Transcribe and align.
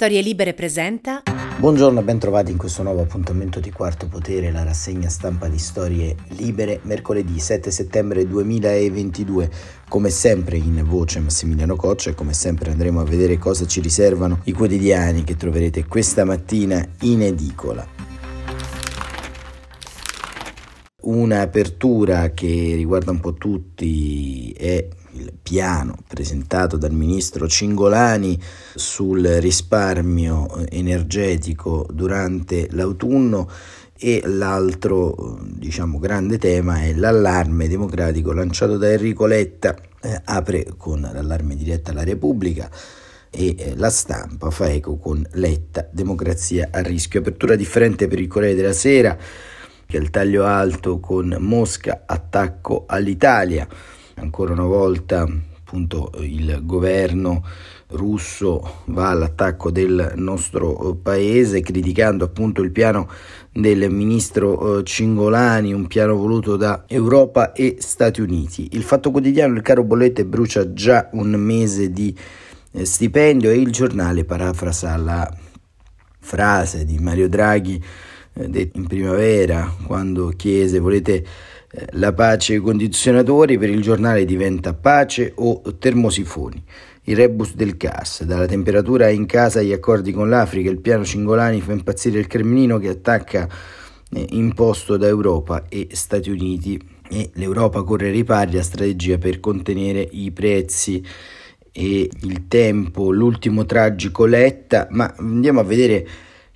Storie 0.00 0.20
Libere 0.20 0.54
presenta. 0.54 1.24
Buongiorno 1.58 1.98
e 1.98 2.02
ben 2.04 2.20
trovati 2.20 2.52
in 2.52 2.56
questo 2.56 2.84
nuovo 2.84 3.02
appuntamento 3.02 3.58
di 3.58 3.72
Quarto 3.72 4.06
Potere, 4.06 4.52
la 4.52 4.62
rassegna 4.62 5.08
stampa 5.08 5.48
di 5.48 5.58
Storie 5.58 6.14
Libere, 6.36 6.78
mercoledì 6.84 7.40
7 7.40 7.68
settembre 7.72 8.24
2022. 8.24 9.50
Come 9.88 10.10
sempre 10.10 10.56
in 10.56 10.84
voce 10.86 11.18
Massimiliano 11.18 11.74
Coccia 11.74 12.10
e 12.10 12.14
come 12.14 12.32
sempre 12.32 12.70
andremo 12.70 13.00
a 13.00 13.04
vedere 13.04 13.38
cosa 13.38 13.66
ci 13.66 13.80
riservano 13.80 14.38
i 14.44 14.52
quotidiani 14.52 15.24
che 15.24 15.34
troverete 15.34 15.84
questa 15.86 16.24
mattina 16.24 16.80
in 17.00 17.22
edicola. 17.22 17.84
Un'apertura 21.00 22.30
che 22.34 22.74
riguarda 22.76 23.10
un 23.10 23.18
po' 23.18 23.34
tutti 23.34 24.52
è 24.52 24.86
il 25.12 25.32
piano 25.42 25.96
presentato 26.06 26.76
dal 26.76 26.92
ministro 26.92 27.48
Cingolani 27.48 28.40
sul 28.74 29.24
risparmio 29.24 30.66
energetico 30.68 31.86
durante 31.90 32.68
l'autunno 32.70 33.48
e 33.98 34.22
l'altro 34.24 35.38
diciamo 35.42 35.98
grande 35.98 36.38
tema 36.38 36.82
è 36.82 36.94
l'allarme 36.94 37.66
democratico 37.66 38.32
lanciato 38.32 38.76
da 38.76 38.90
Enrico 38.90 39.26
Letta 39.26 39.74
eh, 40.00 40.20
apre 40.24 40.74
con 40.76 41.00
l'allarme 41.00 41.56
diretto 41.56 41.90
alla 41.90 42.04
Repubblica 42.04 42.70
e 43.30 43.54
eh, 43.58 43.76
la 43.76 43.90
stampa 43.90 44.50
fa 44.50 44.70
eco 44.70 44.96
con 44.96 45.26
Letta 45.32 45.88
democrazia 45.90 46.68
a 46.70 46.80
rischio. 46.80 47.20
Apertura 47.20 47.56
differente 47.56 48.06
per 48.06 48.20
il 48.20 48.28
Corriere 48.28 48.54
della 48.54 48.72
Sera 48.72 49.16
che 49.86 49.96
è 49.96 50.00
il 50.00 50.10
taglio 50.10 50.44
alto 50.44 51.00
con 51.00 51.34
Mosca 51.40 52.02
attacco 52.06 52.84
all'Italia 52.86 53.66
ancora 54.20 54.52
una 54.52 54.64
volta 54.64 55.26
appunto 55.68 56.12
il 56.20 56.60
governo 56.62 57.44
russo 57.88 58.82
va 58.86 59.10
all'attacco 59.10 59.70
del 59.70 60.12
nostro 60.16 60.98
paese 61.02 61.60
criticando 61.60 62.24
appunto 62.24 62.62
il 62.62 62.70
piano 62.70 63.08
del 63.52 63.90
ministro 63.90 64.78
eh, 64.78 64.84
Cingolani, 64.84 65.72
un 65.74 65.86
piano 65.86 66.14
voluto 66.16 66.56
da 66.56 66.84
Europa 66.86 67.52
e 67.52 67.76
Stati 67.80 68.20
Uniti. 68.20 68.68
Il 68.72 68.82
Fatto 68.82 69.10
Quotidiano, 69.10 69.54
il 69.54 69.62
caro 69.62 69.84
bollette 69.84 70.24
brucia 70.24 70.72
già 70.72 71.08
un 71.12 71.32
mese 71.32 71.90
di 71.90 72.16
eh, 72.72 72.84
stipendio 72.84 73.50
e 73.50 73.56
il 73.56 73.70
giornale 73.70 74.24
parafrasa 74.24 74.96
la 74.96 75.36
frase 76.18 76.84
di 76.84 76.98
Mario 76.98 77.28
Draghi 77.28 77.82
eh, 78.34 78.70
in 78.72 78.86
primavera 78.86 79.74
quando 79.86 80.28
chiese 80.36 80.78
volete 80.78 81.14
eh, 81.14 81.26
la 81.92 82.12
pace 82.12 82.58
condizionatori 82.60 83.58
per 83.58 83.68
il 83.68 83.82
giornale 83.82 84.24
diventa 84.24 84.74
pace 84.74 85.32
o 85.36 85.62
termosifoni. 85.78 86.62
Il 87.04 87.16
rebus 87.16 87.54
del 87.54 87.76
gas, 87.76 88.22
dalla 88.24 88.46
temperatura 88.46 89.08
in 89.08 89.26
casa 89.26 89.60
agli 89.60 89.72
accordi 89.72 90.12
con 90.12 90.28
l'Africa, 90.28 90.70
il 90.70 90.80
piano 90.80 91.04
Cingolani 91.04 91.60
fa 91.60 91.72
impazzire 91.72 92.18
il 92.18 92.26
Cremlino 92.26 92.78
che 92.78 92.88
attacca 92.88 93.48
eh, 94.10 94.26
imposto 94.30 94.96
da 94.96 95.06
Europa 95.06 95.64
e 95.68 95.88
Stati 95.92 96.30
Uniti 96.30 96.80
e 97.10 97.30
l'Europa 97.34 97.82
corre 97.82 98.10
ripari 98.10 98.58
a 98.58 98.62
strategia 98.62 99.16
per 99.16 99.40
contenere 99.40 100.06
i 100.10 100.30
prezzi 100.30 101.02
e 101.72 102.10
il 102.22 102.48
tempo, 102.48 103.10
l'ultimo 103.10 103.64
tragico 103.64 104.26
Letta, 104.26 104.88
ma 104.90 105.14
andiamo 105.16 105.60
a 105.60 105.64
vedere 105.64 106.06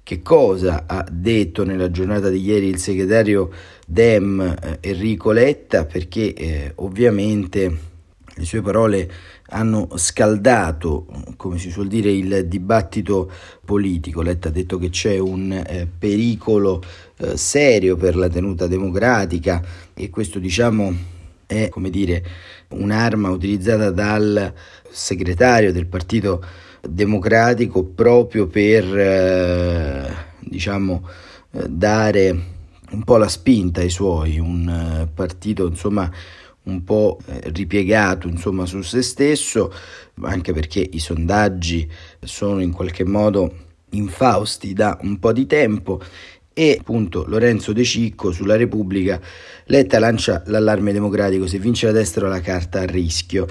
che 0.02 0.20
cosa 0.20 0.84
ha 0.86 1.06
detto 1.10 1.64
nella 1.64 1.90
giornata 1.90 2.28
di 2.28 2.42
ieri 2.42 2.66
il 2.66 2.78
segretario 2.78 3.50
Dem 3.92 4.40
eh, 4.40 4.78
Enrico 4.80 5.32
Letta 5.32 5.84
perché 5.84 6.32
eh, 6.32 6.72
ovviamente 6.76 7.90
le 8.34 8.44
sue 8.46 8.62
parole 8.62 9.10
hanno 9.50 9.90
scaldato, 9.96 11.06
come 11.36 11.58
si 11.58 11.70
suol 11.70 11.88
dire, 11.88 12.10
il 12.10 12.46
dibattito 12.48 13.30
politico. 13.62 14.22
Letta 14.22 14.48
ha 14.48 14.50
detto 14.50 14.78
che 14.78 14.88
c'è 14.88 15.18
un 15.18 15.52
eh, 15.52 15.86
pericolo 15.86 16.82
eh, 17.18 17.36
serio 17.36 17.96
per 17.96 18.16
la 18.16 18.30
tenuta 18.30 18.66
democratica 18.66 19.62
e 19.92 20.08
questo 20.08 20.38
diciamo 20.38 21.10
è 21.44 21.68
come 21.68 21.90
dire 21.90 22.24
un'arma 22.68 23.28
utilizzata 23.28 23.90
dal 23.90 24.54
segretario 24.90 25.70
del 25.70 25.84
partito 25.84 26.42
democratico 26.80 27.84
proprio 27.84 28.46
per 28.46 28.84
eh, 28.96 30.14
diciamo 30.40 31.06
eh, 31.50 31.68
dare 31.68 32.60
un 32.92 33.04
po' 33.04 33.16
la 33.16 33.28
spinta 33.28 33.80
ai 33.80 33.90
suoi, 33.90 34.38
un 34.38 34.68
eh, 34.68 35.06
partito 35.12 35.66
insomma 35.66 36.10
un 36.64 36.84
po' 36.84 37.18
eh, 37.26 37.50
ripiegato 37.52 38.28
insomma 38.28 38.66
su 38.66 38.82
se 38.82 39.02
stesso, 39.02 39.72
anche 40.22 40.52
perché 40.52 40.88
i 40.92 40.98
sondaggi 40.98 41.90
sono 42.20 42.60
in 42.60 42.72
qualche 42.72 43.04
modo 43.04 43.70
infausti 43.90 44.72
da 44.72 44.98
un 45.02 45.18
po' 45.18 45.32
di 45.32 45.46
tempo 45.46 46.00
e 46.54 46.76
appunto 46.80 47.24
Lorenzo 47.26 47.72
De 47.72 47.84
Cicco 47.84 48.32
sulla 48.32 48.56
Repubblica. 48.56 49.20
Letta 49.66 49.98
lancia 49.98 50.42
l'allarme 50.46 50.92
democratico 50.92 51.46
se 51.46 51.58
vince 51.58 51.86
la 51.86 51.92
destra 51.92 52.28
la 52.28 52.40
carta 52.40 52.80
a 52.80 52.84
rischio. 52.84 53.46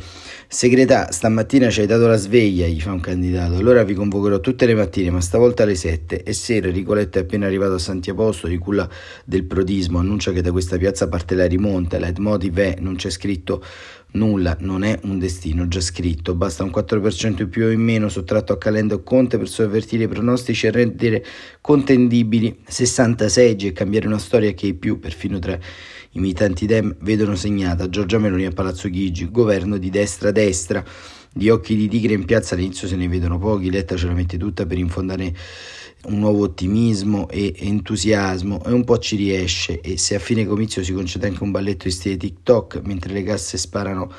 Segretà 0.47 1.11
stamattina 1.11 1.69
ci 1.69 1.81
hai 1.81 1.87
dato 1.87 2.07
la 2.07 2.17
sveglia 2.17 2.67
gli 2.67 2.81
fa 2.81 2.91
un 2.91 2.99
candidato. 2.99 3.55
Allora 3.55 3.83
vi 3.83 3.93
convocherò 3.93 4.39
tutte 4.39 4.65
le 4.65 4.75
mattine 4.75 5.09
ma 5.09 5.21
stavolta 5.21 5.63
alle 5.63 5.75
7 5.75 6.23
e 6.23 6.33
sera 6.33 6.69
Ricoletta 6.69 7.19
è 7.19 7.21
appena 7.23 7.45
arrivato 7.45 7.73
a 7.73 7.79
Santiaposto 7.79 8.47
di 8.47 8.57
culla 8.57 8.87
del 9.23 9.45
prodismo 9.45 9.99
annuncia 9.99 10.31
che 10.31 10.41
da 10.41 10.51
questa 10.51 10.77
piazza 10.77 11.07
parte 11.07 11.35
la 11.35 11.47
rimonta. 11.47 11.97
Leitmotiv 11.97 12.57
è 12.59 12.75
non 12.79 12.95
c'è 12.95 13.09
scritto 13.09 13.63
Nulla, 14.13 14.57
non 14.59 14.83
è 14.83 14.99
un 15.03 15.19
destino 15.19 15.69
già 15.69 15.79
scritto, 15.79 16.35
basta 16.35 16.63
un 16.63 16.69
4% 16.69 17.43
in 17.43 17.49
più 17.49 17.65
o 17.65 17.69
in 17.69 17.79
meno 17.79 18.09
sottratto 18.09 18.51
a 18.51 18.57
Calenda 18.57 18.95
o 18.95 19.03
Conte 19.03 19.37
per 19.37 19.47
sovvertire 19.47 20.03
i 20.03 20.07
pronostici 20.09 20.67
e 20.67 20.71
rendere 20.71 21.23
contendibili 21.61 22.59
60 22.67 23.29
seggi 23.29 23.67
e 23.67 23.71
cambiare 23.71 24.07
una 24.07 24.17
storia 24.17 24.51
che 24.51 24.67
i 24.67 24.73
più, 24.73 24.99
perfino 24.99 25.39
tra 25.39 25.53
i 25.53 26.19
militanti 26.19 26.65
Dem, 26.65 26.93
vedono 26.99 27.35
segnata 27.35 27.87
Giorgia 27.87 28.19
Meloni 28.19 28.45
a 28.45 28.51
Palazzo 28.51 28.89
Chigi, 28.89 29.31
governo 29.31 29.77
di 29.77 29.89
destra-destra. 29.89 30.83
Di 31.33 31.49
occhi 31.49 31.77
di 31.77 31.87
tigre 31.87 32.13
in 32.13 32.25
piazza 32.25 32.55
all'inizio 32.55 32.89
se 32.89 32.97
ne 32.97 33.07
vedono 33.07 33.39
pochi, 33.39 33.71
Letta 33.71 33.95
ce 33.95 34.05
la 34.05 34.13
mette 34.13 34.37
tutta 34.37 34.65
per 34.65 34.77
infondare 34.77 35.33
un 36.07 36.19
nuovo 36.19 36.43
ottimismo 36.43 37.29
e 37.29 37.53
entusiasmo 37.57 38.61
e 38.65 38.73
un 38.73 38.83
po' 38.83 38.97
ci 38.97 39.15
riesce 39.15 39.79
e 39.79 39.97
se 39.97 40.15
a 40.15 40.19
fine 40.19 40.45
comizio 40.45 40.83
si 40.83 40.91
concede 40.91 41.27
anche 41.27 41.41
un 41.41 41.51
balletto 41.51 41.87
in 41.87 41.93
stile 41.93 42.17
TikTok 42.17 42.81
mentre 42.83 43.13
le 43.13 43.23
casse 43.23 43.57
sparano 43.57 44.11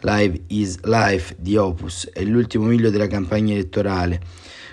Live 0.00 0.42
is 0.48 0.80
Life 0.82 1.36
di 1.38 1.56
Opus. 1.56 2.10
È 2.12 2.24
l'ultimo 2.24 2.64
miglio 2.64 2.90
della 2.90 3.06
campagna 3.06 3.52
elettorale 3.52 4.20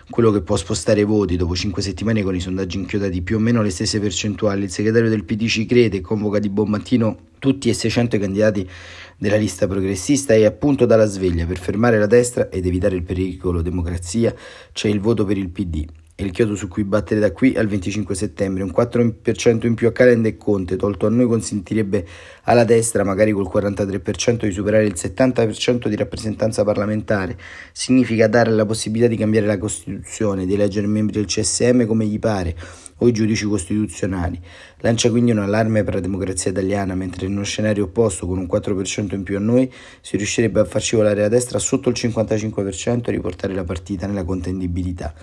quello 0.10 0.32
che 0.32 0.42
può 0.42 0.56
spostare 0.56 1.04
voti 1.04 1.36
dopo 1.36 1.56
cinque 1.56 1.82
settimane 1.82 2.22
con 2.22 2.36
i 2.36 2.40
sondaggi 2.40 2.78
inchiodati 2.78 3.22
più 3.22 3.38
o 3.38 3.40
meno 3.40 3.62
le 3.62 3.70
stesse 3.70 4.00
percentuali. 4.00 4.64
Il 4.64 4.72
segretario 4.72 5.10
del 5.10 5.24
PD 5.24 5.48
ci 5.48 5.66
crede 5.66 5.98
e 5.98 6.02
convoca 6.02 6.40
di 6.40 6.50
buon 6.50 6.70
mattino 6.70 7.18
tutti 7.40 7.70
e 7.70 7.74
600 7.74 8.16
i 8.16 8.20
candidati 8.20 8.70
della 9.18 9.38
lista 9.38 9.68
progressista 9.68 10.34
e 10.34 10.46
appunto 10.46 10.86
dalla 10.86 11.06
sveglia. 11.06 11.46
Per 11.46 11.58
fermare 11.58 12.00
la 12.00 12.08
destra 12.08 12.50
ed 12.50 12.66
evitare 12.66 12.96
il 12.96 13.04
pericolo 13.04 13.62
democrazia 13.62 14.34
c'è 14.72 14.88
il 14.88 15.00
voto 15.00 15.26
per 15.26 15.38
il 15.38 15.50
PD 15.50 15.86
è 16.18 16.24
il 16.24 16.32
chiodo 16.32 16.56
su 16.56 16.70
cui 16.70 16.86
battere 16.86 17.20
da 17.20 17.34
qui 17.34 17.56
al 17.58 17.68
25 17.68 18.16
settembre. 18.16 18.64
Un 18.64 18.72
4% 18.74 19.66
in 19.68 19.76
più 19.76 19.88
a 19.88 19.92
Calenda 19.92 20.30
e 20.30 20.38
Conte, 20.38 20.78
tolto 20.78 21.08
a 21.08 21.10
noi, 21.10 21.26
consentirebbe 21.26 22.08
alla 22.44 22.64
destra, 22.64 23.04
magari 23.04 23.34
col 23.34 23.52
43%, 23.54 24.46
di 24.46 24.52
superare 24.52 24.86
il 24.86 24.94
70% 24.96 25.90
di 25.90 25.96
rappresentanza 25.98 26.64
parlamentare. 26.64 27.38
Significa 27.74 28.28
dare 28.28 28.50
la 28.52 28.66
possibilità 28.66 29.10
di 29.10 29.18
cambiare 29.18 29.46
la 29.46 29.58
Costituzione, 29.58 30.46
di 30.46 30.54
eleggere 30.54 30.88
membri 30.88 31.18
del 31.18 31.26
CSM 31.26 31.86
come 31.86 32.06
gli 32.06 32.18
pare, 32.18 32.56
o 33.00 33.08
i 33.10 33.12
giudici 33.12 33.44
costituzionali. 33.46 34.40
Lancia 34.78 35.10
quindi 35.10 35.32
un 35.32 35.40
allarme 35.40 35.84
per 35.84 35.96
la 35.96 36.00
democrazia 36.00 36.50
italiana, 36.50 36.96
mentre 36.96 37.26
in 37.26 37.34
uno 37.34 37.44
scenario 37.44 37.84
opposto, 37.84 38.26
con 38.26 38.38
un 38.38 38.48
4% 38.50 39.16
in 39.16 39.24
più 39.24 39.36
a 39.36 39.42
noi, 39.42 39.70
si 40.00 40.16
riuscirebbe 40.16 40.62
a 40.62 40.66
far 40.66 40.82
scivolare 40.82 41.20
la 41.20 41.28
destra 41.28 41.60
sotto 41.60 41.90
il 41.90 41.96
55% 41.98 43.10
e 43.10 43.12
riportare 43.12 43.54
la 43.54 43.66
partita 43.66 44.08
nella 44.08 44.24
contendibilità. 44.24 45.14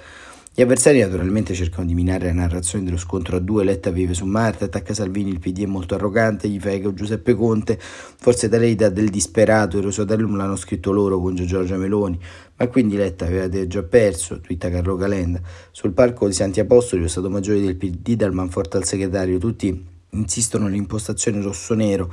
Gli 0.55 0.61
avversari 0.61 1.01
naturalmente 1.01 1.55
cercano 1.55 1.87
di 1.87 1.95
minare 1.95 2.27
la 2.27 2.35
narrazione 2.35 2.85
dello 2.85 2.99
scontro 2.99 3.37
a 3.37 3.41
due, 3.41 3.65
Letta 3.65 3.89
vive 3.89 4.13
su 4.13 4.27
Marte, 4.27 4.65
attacca 4.65 4.93
Salvini, 4.93 5.31
il 5.31 5.39
PD 5.39 5.63
è 5.63 5.67
molto 5.67 5.95
arrogante, 5.95 6.47
gli 6.47 6.61
fa 6.61 6.71
eco 6.71 6.93
Giuseppe 6.93 7.35
Conte, 7.35 7.79
forse 7.81 8.51
da 8.51 8.59
lei 8.59 8.75
del 8.75 9.09
disperato, 9.09 9.79
il 9.79 9.85
Rosatellum 9.85 10.37
l'hanno 10.37 10.57
scritto 10.57 10.93
loro 10.93 11.19
con 11.19 11.37
Giorgia 11.37 11.79
Meloni, 11.79 12.21
ma 12.55 12.67
quindi 12.67 12.97
Letta 12.97 13.25
aveva 13.25 13.67
già 13.67 13.83
perso, 13.83 14.41
twitta 14.41 14.69
Carlo 14.69 14.95
Calenda. 14.97 15.41
Sul 15.71 15.93
palco 15.93 16.27
di 16.27 16.35
Santi 16.35 16.61
Apostoli, 16.61 17.01
lo 17.01 17.09
Stato 17.09 17.31
Maggiore 17.31 17.63
del 17.63 17.77
PD 17.77 18.15
dal 18.15 18.35
Manforte 18.35 18.77
al 18.77 18.85
segretario, 18.85 19.39
tutti 19.39 19.92
insistono 20.15 20.67
nell'impostazione 20.67 21.41
rosso-nero. 21.41 22.13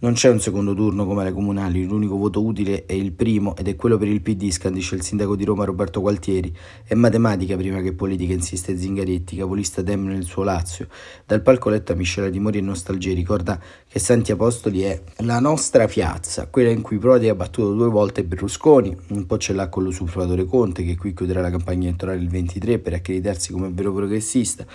Non 0.00 0.12
c'è 0.12 0.28
un 0.28 0.38
secondo 0.38 0.74
turno 0.74 1.06
come 1.06 1.22
alle 1.22 1.32
comunali, 1.32 1.84
l'unico 1.86 2.16
voto 2.16 2.44
utile 2.44 2.84
è 2.84 2.92
il 2.92 3.12
primo 3.12 3.56
ed 3.56 3.68
è 3.68 3.74
quello 3.74 3.96
per 3.96 4.08
il 4.08 4.20
PD, 4.20 4.50
scandisce 4.50 4.94
il 4.94 5.02
sindaco 5.02 5.34
di 5.34 5.44
Roma 5.44 5.64
Roberto 5.64 6.00
Gualtieri. 6.00 6.54
È 6.84 6.92
matematica 6.94 7.56
prima 7.56 7.80
che 7.80 7.94
politica, 7.94 8.34
insiste 8.34 8.76
Zingaretti, 8.76 9.36
capolista 9.36 9.80
Dem 9.80 10.04
nel 10.04 10.24
suo 10.24 10.42
Lazio. 10.42 10.88
Dal 11.24 11.40
palco 11.40 11.70
Letta 11.70 11.94
miscela 11.94 12.28
timori 12.28 12.58
e 12.58 12.60
nostalgie, 12.60 13.14
ricorda 13.14 13.58
che 13.88 13.98
Santi 13.98 14.30
Apostoli 14.30 14.82
è 14.82 15.02
la 15.20 15.40
nostra 15.40 15.86
piazza, 15.86 16.48
quella 16.48 16.70
in 16.70 16.82
cui 16.82 16.98
Prodi 16.98 17.30
ha 17.30 17.34
battuto 17.34 17.72
due 17.72 17.88
volte 17.88 18.24
Berlusconi, 18.24 18.94
un 19.08 19.24
po' 19.24 19.38
ce 19.38 19.54
l'ha 19.54 19.68
con 19.68 19.84
l'usurpatore 19.84 20.44
Conte 20.44 20.84
che 20.84 20.96
qui 20.96 21.14
chiuderà 21.14 21.40
la 21.40 21.50
campagna 21.50 21.88
elettorale 21.88 22.20
il 22.20 22.28
23 22.28 22.78
per 22.78 22.92
accreditarsi 22.92 23.52
come 23.52 23.70
vero 23.72 23.92
progressista. 23.94 24.66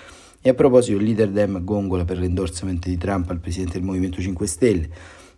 E 0.46 0.50
a 0.50 0.54
proposito, 0.54 0.98
il 0.98 1.06
leader 1.06 1.30
Dem 1.30 1.64
gongola 1.64 2.04
per 2.04 2.18
l'endorsamento 2.18 2.90
di 2.90 2.98
Trump 2.98 3.30
al 3.30 3.40
presidente 3.40 3.78
del 3.78 3.84
Movimento 3.84 4.20
5 4.20 4.46
Stelle. 4.46 4.90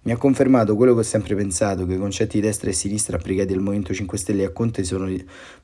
Mi 0.01 0.11
ha 0.11 0.17
confermato 0.17 0.75
quello 0.75 0.95
che 0.95 1.01
ho 1.01 1.03
sempre 1.03 1.35
pensato, 1.35 1.85
che 1.85 1.93
i 1.93 1.99
concetti 1.99 2.39
di 2.39 2.47
destra 2.47 2.71
e 2.71 2.73
sinistra 2.73 3.15
applicati 3.15 3.53
al 3.53 3.59
Movimento 3.59 3.93
5 3.93 4.17
Stelle 4.17 4.41
e 4.41 4.45
a 4.45 4.49
Conte 4.49 4.83
sono 4.83 5.07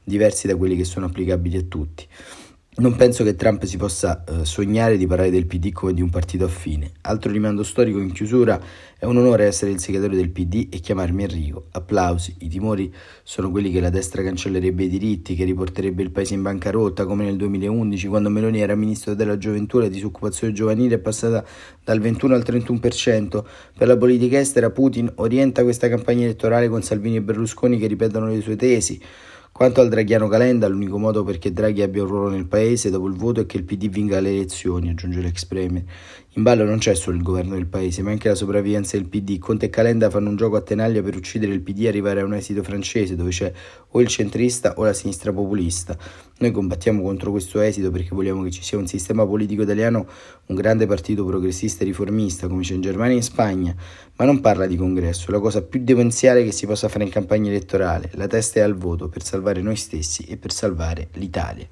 diversi 0.03 0.45
da 0.45 0.55
quelli 0.55 0.75
che 0.75 0.83
sono 0.83 1.07
applicabili 1.07 1.57
a 1.57 1.63
tutti. 1.63 2.05
Non 2.73 2.95
penso 2.95 3.25
che 3.25 3.35
Trump 3.35 3.65
si 3.65 3.75
possa 3.75 4.23
eh, 4.23 4.45
sognare 4.45 4.95
di 4.95 5.05
parlare 5.05 5.29
del 5.29 5.45
PD 5.45 5.73
come 5.73 5.93
di 5.93 6.01
un 6.01 6.09
partito 6.09 6.45
affine. 6.45 6.91
Altro 7.01 7.29
rimando 7.29 7.63
storico 7.63 7.99
in 7.99 8.13
chiusura 8.13 8.57
è 8.97 9.03
un 9.03 9.17
onore 9.17 9.43
essere 9.43 9.71
il 9.71 9.79
segretario 9.79 10.15
del 10.15 10.29
PD 10.29 10.69
e 10.71 10.79
chiamarmi 10.79 11.23
Enrico. 11.23 11.67
Applausi. 11.71 12.33
I 12.39 12.47
timori 12.47 12.89
sono 13.23 13.51
quelli 13.51 13.73
che 13.73 13.81
la 13.81 13.89
destra 13.89 14.23
cancellerebbe 14.23 14.85
i 14.85 14.87
diritti, 14.87 15.35
che 15.35 15.43
riporterebbe 15.43 16.01
il 16.01 16.11
paese 16.11 16.33
in 16.33 16.43
bancarotta, 16.43 17.05
come 17.05 17.25
nel 17.25 17.35
2011, 17.35 18.07
quando 18.07 18.29
Meloni 18.29 18.61
era 18.61 18.73
ministro 18.73 19.15
della 19.15 19.37
gioventù 19.37 19.79
e 19.79 19.81
la 19.81 19.87
disoccupazione 19.89 20.53
giovanile 20.53 20.95
è 20.95 20.99
passata 20.99 21.43
dal 21.83 21.99
21 21.99 22.35
al 22.35 22.43
31%. 22.47 23.43
Per 23.77 23.85
la 23.85 23.97
politica 23.97 24.39
estera 24.39 24.69
Putin 24.69 25.11
orienta 25.15 25.63
questa 25.63 25.89
campagna 25.89 26.23
elettorale 26.23 26.69
con 26.69 26.81
Salvini 26.81 27.17
e 27.17 27.21
Berlusconi 27.21 27.77
che 27.77 27.87
ripetono 27.87 28.27
le 28.27 28.39
sue 28.39 28.55
tesi. 28.55 29.01
Quanto 29.61 29.81
al 29.81 29.89
Draghiano 29.89 30.27
Calenda, 30.27 30.67
l'unico 30.67 30.97
modo 30.97 31.23
perché 31.23 31.53
Draghi 31.53 31.83
abbia 31.83 32.01
un 32.01 32.07
ruolo 32.07 32.29
nel 32.29 32.47
paese 32.47 32.89
dopo 32.89 33.05
il 33.05 33.13
voto 33.13 33.41
è 33.41 33.45
che 33.45 33.57
il 33.57 33.63
PD 33.63 33.89
vinca 33.89 34.19
le 34.19 34.31
elezioni, 34.31 34.89
aggiunge 34.89 35.21
l'ex 35.21 35.45
premier. 35.45 35.83
In 36.35 36.43
ballo 36.43 36.63
non 36.63 36.77
c'è 36.77 36.95
solo 36.95 37.17
il 37.17 37.23
governo 37.23 37.55
del 37.55 37.65
paese, 37.65 38.01
ma 38.03 38.11
anche 38.11 38.29
la 38.29 38.35
sopravvivenza 38.35 38.95
del 38.95 39.05
PD. 39.05 39.37
Conte 39.37 39.65
e 39.65 39.69
Calenda 39.69 40.09
fanno 40.09 40.29
un 40.29 40.37
gioco 40.37 40.55
a 40.55 40.61
tenaglia 40.61 41.01
per 41.01 41.17
uccidere 41.17 41.51
il 41.51 41.59
PD 41.59 41.81
e 41.81 41.87
arrivare 41.89 42.21
a 42.21 42.23
un 42.23 42.33
esito 42.33 42.63
francese, 42.63 43.17
dove 43.17 43.31
c'è 43.31 43.51
o 43.89 43.99
il 43.99 44.07
centrista 44.07 44.75
o 44.77 44.85
la 44.85 44.93
sinistra 44.93 45.33
populista. 45.33 45.97
Noi 46.37 46.51
combattiamo 46.51 47.01
contro 47.03 47.31
questo 47.31 47.59
esito 47.59 47.91
perché 47.91 48.15
vogliamo 48.15 48.43
che 48.43 48.49
ci 48.49 48.63
sia 48.63 48.77
un 48.77 48.87
sistema 48.87 49.27
politico 49.27 49.63
italiano, 49.63 50.07
un 50.45 50.55
grande 50.55 50.85
partito 50.85 51.25
progressista 51.25 51.83
e 51.83 51.87
riformista, 51.87 52.47
come 52.47 52.63
c'è 52.63 52.75
in 52.75 52.81
Germania 52.81 53.13
e 53.13 53.17
in 53.17 53.23
Spagna, 53.23 53.75
ma 54.15 54.23
non 54.23 54.39
parla 54.39 54.67
di 54.67 54.77
congresso, 54.77 55.31
la 55.31 55.39
cosa 55.39 55.61
più 55.61 55.83
demenziale 55.83 56.45
che 56.45 56.53
si 56.53 56.65
possa 56.65 56.87
fare 56.87 57.03
in 57.03 57.09
campagna 57.09 57.49
elettorale. 57.49 58.09
La 58.13 58.27
testa 58.27 58.61
è 58.61 58.63
al 58.63 58.75
voto 58.75 59.09
per 59.09 59.21
salvare 59.21 59.61
noi 59.61 59.75
stessi 59.75 60.23
e 60.23 60.37
per 60.37 60.53
salvare 60.53 61.09
l'Italia. 61.13 61.67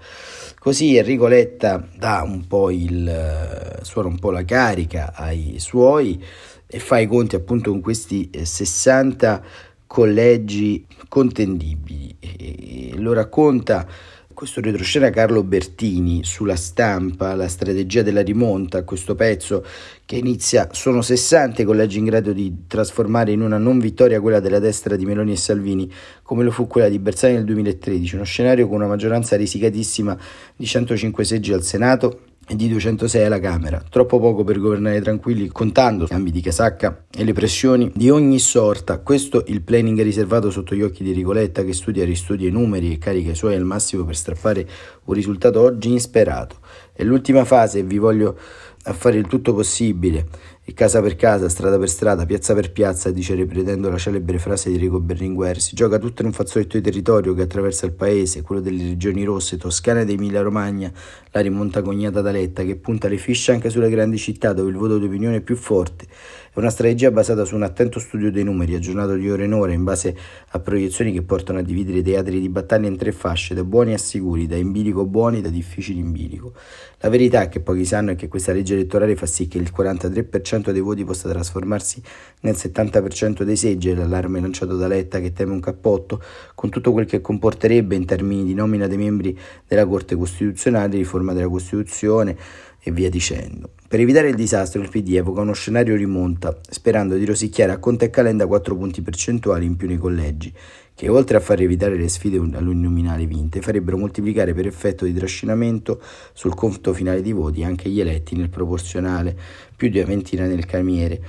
Così 0.60 0.98
Enrico 0.98 1.28
Letta 1.28 1.88
dà 1.98 2.22
un 2.26 2.46
po' 2.46 2.70
il 2.70 3.78
suona 3.82 4.10
un 4.10 4.20
po' 4.20 4.32
la 4.32 4.44
carica 4.50 5.13
ai 5.13 5.57
suoi 5.60 6.19
e 6.66 6.80
fa 6.80 6.98
i 6.98 7.06
conti 7.06 7.36
appunto 7.36 7.69
con 7.69 7.81
questi 7.81 8.31
60 8.34 9.38
eh, 9.38 9.48
collegi 9.86 10.88
contendibili. 11.07 12.16
E 12.19 12.94
lo 12.96 13.13
racconta 13.13 13.88
questo 14.34 14.60
retroscena 14.60 15.12
Carlo 15.12 15.44
Bertini 15.44 16.24
sulla 16.24 16.56
stampa, 16.56 17.36
la 17.36 17.48
strategia 17.48 18.01
della 18.01 18.22
rimonta, 18.22 18.84
questo 18.86 19.13
pezzo 19.13 19.63
che 20.04 20.16
inizia, 20.16 20.69
sono 20.72 21.04
60 21.04 21.62
i 21.62 21.66
collegi 21.66 22.00
in 22.00 22.06
grado 22.06 22.34
di 22.34 22.63
trasformare 22.66 23.31
in 23.31 23.42
una 23.42 23.60
non 23.60 23.78
vittoria 23.78 24.19
quella 24.19 24.40
della 24.40 24.60
destra 24.60 24.95
di 24.95 25.06
Meloni 25.06 25.34
e 25.34 25.36
Salvini, 25.36 25.92
come 26.24 26.44
lo 26.44 26.50
fu 26.50 26.66
quella 26.66 26.90
di 26.90 26.98
Bersani 26.98 27.36
nel 27.36 27.44
2013, 27.44 28.16
uno 28.16 28.24
scenario 28.24 28.68
con 28.68 28.78
una 28.78 28.88
maggioranza 28.88 29.36
risicatissima 29.36 30.18
di 30.56 30.66
105 30.66 31.24
seggi 31.24 31.54
al 31.54 31.62
Senato 31.62 32.22
di 32.56 32.68
206 32.68 33.24
alla 33.24 33.40
Camera, 33.40 33.84
troppo 33.90 34.19
poco 34.19 34.44
per 34.44 34.60
governare 34.60 35.01
tranquilli, 35.01 35.48
contando 35.50 36.07
cambi 36.07 36.31
di 36.31 36.42
casacca 36.42 37.06
e 37.12 37.24
le 37.24 37.34
pressioni 37.34 37.92
di 37.94 38.10
ogni 38.10 38.40
sorta. 38.40 39.00
Questo 39.00 39.44
il 39.48 39.62
planning 39.62 40.01
riservato 40.01 40.50
sotto 40.50 40.75
gli 40.75 40.81
occhi 40.81 41.04
di 41.04 41.12
Ricoletta 41.12 41.63
che 41.63 41.74
studia 41.74 42.04
e 42.04 42.06
ristudia 42.06 42.48
i 42.48 42.51
numeri 42.51 42.94
e 42.94 42.98
carica 42.98 43.31
i 43.31 43.36
suoi 43.36 43.56
al 43.56 43.66
massimo 43.66 44.04
per 44.04 44.16
strappare 44.16 44.68
un 45.06 45.13
risultato 45.13 45.62
oggi 45.62 45.92
insperato. 45.92 46.57
È 46.94 47.04
l'ultima 47.04 47.46
fase 47.46 47.80
e 47.80 47.84
vi 47.84 47.98
voglio 47.98 48.38
a 48.84 48.94
fare 48.94 49.18
il 49.18 49.28
tutto 49.28 49.54
possibile 49.54 50.25
e 50.69 50.74
casa 50.75 51.01
per 51.01 51.16
casa, 51.16 51.50
strada 51.50 51.80
per 51.80 51.89
strada, 51.89 52.27
piazza 52.27 52.54
per 52.54 52.71
piazza, 52.71 53.10
dice 53.10 53.33
ripetendo 53.33 53.89
la 53.89 53.98
celebre 53.98 54.38
frase 54.38 54.69
di 54.69 54.75
Enrico 54.75 55.00
Berlinguer, 55.00 55.60
si 55.60 55.75
gioca 55.75 55.98
tutto 55.98 56.21
in 56.21 56.27
un 56.27 56.33
fazzoletto 56.33 56.77
di 56.77 56.83
territorio 56.83 57.33
che 57.33 57.42
attraversa 57.42 57.88
il 57.88 57.94
paese, 57.94 58.44
quello 58.44 58.62
delle 58.62 58.83
regioni 58.83 59.24
rosse, 59.24 59.57
Toscana 59.57 60.01
ed 60.01 60.12
Emilia 60.12 60.42
Romagna, 60.42 60.92
la 61.31 61.42
rimonta 61.42 61.81
cognata 61.81 62.21
da 62.21 62.30
Letta, 62.30 62.63
che 62.63 62.75
punta 62.75 63.07
le 63.07 63.18
fisce 63.18 63.51
anche 63.51 63.71
sulle 63.71 63.89
grandi 63.89 64.19
città 64.19 64.54
dove 64.54 64.69
il 64.69 64.75
voto 64.75 65.00
di 65.00 65.06
opinione 65.06 65.38
è 65.38 65.42
più 65.42 65.56
forte. 65.56 66.06
È 66.51 66.57
una 66.57 66.69
strategia 66.69 67.10
basata 67.10 67.45
su 67.45 67.56
un 67.56 67.63
attento 67.63 68.00
studio 68.00 68.31
dei 68.31 68.44
numeri, 68.44 68.75
aggiornato 68.75 69.13
di 69.13 69.30
ora 69.30 69.44
in 69.44 69.54
ora, 69.54 69.71
in 69.71 69.83
base 69.83 70.16
a 70.50 70.60
proiezioni 70.60 71.13
che 71.13 71.21
portano 71.21 71.60
a 71.60 71.62
dividere 71.62 72.00
i 72.00 72.04
teatri 72.04 72.39
di 72.39 72.50
battaglia 72.50 72.88
in 72.88 72.98
tre 72.98 73.12
fasce, 73.12 73.54
da 73.54 73.63
buoni 73.63 73.94
a 73.94 73.98
sicuri, 73.98 74.45
da 74.45 74.56
in 74.56 74.71
bilico 74.71 75.06
buoni, 75.06 75.42
da 75.42 75.50
difficili 75.50 76.00
in 76.00 76.12
bilico. 76.12 76.54
La 77.01 77.07
verità 77.07 77.48
che 77.48 77.62
pochi 77.62 77.86
sanno 77.86 78.12
è 78.12 78.16
che 78.16 78.27
questa 78.27 78.51
legge 78.51 78.74
elettorale 78.74 79.16
fa 79.16 79.25
sì 79.25 79.48
che 79.48 79.57
il 79.57 79.71
43% 79.74 80.59
70% 80.60 80.72
dei 80.72 80.82
voti 80.82 81.04
possa 81.04 81.30
trasformarsi 81.30 82.02
nel 82.42 82.56
70% 82.56 83.44
dei 83.44 83.56
seggi, 83.56 83.94
l'allarme 83.94 84.40
lanciato 84.40 84.76
da 84.76 84.88
Letta 84.88 85.20
che 85.20 85.34
teme 85.34 85.54
un 85.54 85.60
cappotto, 85.60 86.22
con 86.56 86.70
tutto 86.70 86.92
quel 86.92 87.06
che 87.06 87.22
comporterebbe 87.22 87.96
in 87.96 88.06
termini 88.06 88.44
di 88.44 88.54
nomina 88.54 88.88
dei 88.88 88.98
membri 88.98 89.38
della 89.68 89.86
Corte 89.86 90.16
Costituzionale, 90.16 90.98
riforma 90.98 91.34
della 91.34 91.50
Costituzione 91.50 92.36
e 92.82 92.92
via 92.92 93.10
dicendo. 93.10 93.72
Per 93.88 94.00
evitare 94.00 94.30
il 94.30 94.36
disastro 94.36 94.82
il 94.82 94.90
PD 94.90 95.16
evoca 95.16 95.42
uno 95.42 95.54
scenario 95.54 95.96
rimonta, 95.96 96.58
sperando 96.70 97.16
di 97.16 97.26
rosicchiare 97.26 97.72
a 97.72 97.78
Conte 97.78 98.06
e 98.06 98.10
Calenda 98.10 98.48
4 98.48 98.76
punti 98.76 99.02
percentuali 99.02 99.66
in 99.66 99.76
più 99.76 99.88
nei 99.88 99.98
collegi, 99.98 100.54
che 101.00 101.07
oltre 101.07 101.38
a 101.38 101.40
far 101.40 101.62
evitare 101.62 101.96
le 101.96 102.10
sfide 102.10 102.36
all'uninominale 102.57 103.25
vinte, 103.25 103.62
farebbero 103.62 103.98
moltiplicare 103.98 104.54
per 104.54 104.68
effetto 104.68 105.06
di 105.06 105.13
trascinamento 105.13 106.01
sul 106.34 106.54
conto 106.54 106.92
finale 106.92 107.22
di 107.22 107.31
voti 107.31 107.63
anche 107.63 107.88
gli 107.88 108.01
eletti 108.01 108.36
nel 108.36 108.50
proporzionale, 108.50 109.34
più 109.78 109.88
di 109.88 110.00
una 110.00 110.07
ventina 110.07 110.46
nel 110.46 110.66
camiere. 110.66 111.22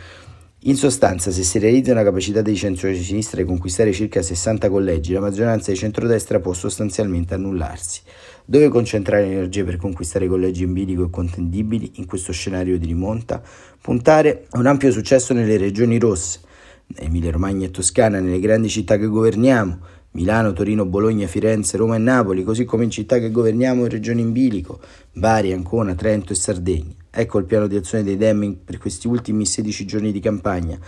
In 0.65 0.75
sostanza, 0.75 1.31
se 1.31 1.45
si 1.45 1.61
realizza 1.61 1.93
una 1.93 2.03
capacità 2.03 2.43
dei 2.43 2.57
centro-sinistra 2.57 3.43
di 3.43 3.47
conquistare 3.47 3.93
circa 3.93 4.23
60 4.23 4.69
collegi, 4.69 5.13
la 5.13 5.21
maggioranza 5.21 5.71
di 5.71 5.77
centrodestra 5.77 6.41
può 6.41 6.53
sostanzialmente 6.53 7.35
annullarsi. 7.35 8.01
Dove 8.45 8.67
concentrare 8.71 9.23
l'energia 9.23 9.63
per 9.63 9.77
conquistare 9.77 10.27
collegi 10.27 10.65
in 10.65 10.73
bilico 10.73 11.05
e 11.05 11.11
contendibili 11.11 11.93
in 11.95 12.07
questo 12.07 12.33
scenario 12.33 12.77
di 12.77 12.87
rimonta? 12.87 13.41
Puntare 13.81 14.47
a 14.51 14.59
un 14.59 14.67
ampio 14.67 14.91
successo 14.91 15.33
nelle 15.33 15.59
regioni 15.59 15.97
rosse, 15.97 16.41
Emilia 16.97 17.31
Romagna 17.31 17.67
e 17.67 17.71
Toscana, 17.71 18.21
nelle 18.21 18.41
grandi 18.41 18.69
città 18.69 18.97
che 18.97 19.07
governiamo, 19.07 19.79
Milano, 20.13 20.53
Torino, 20.53 20.85
Bologna, 20.87 21.29
Firenze, 21.29 21.77
Roma 21.77 21.95
e 21.95 21.99
Napoli, 21.99 22.43
così 22.43 22.65
come 22.65 22.85
in 22.85 22.91
città 22.91 23.19
che 23.19 23.31
governiamo 23.31 23.83
in 23.83 23.89
regioni 23.89 24.21
in 24.23 24.33
bilico, 24.33 24.81
Bari, 25.13 25.53
Ancona, 25.53 25.95
Trento 25.95 26.33
e 26.33 26.37
Sardegna. 26.37 26.95
Ecco 27.13 27.39
il 27.39 27.45
piano 27.45 27.69
di 27.69 27.77
azione 27.77 28.03
dei 28.03 28.17
Dem 28.17 28.57
per 28.65 28.79
questi 28.79 29.07
ultimi 29.07 29.47
16 29.47 29.85
giorni 29.85 30.11
di 30.11 30.21
campagna. 30.21 30.79